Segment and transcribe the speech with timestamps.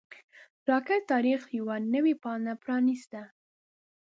[0.69, 3.21] راکټ د تاریخ یوه نوې پاڼه پرانیسته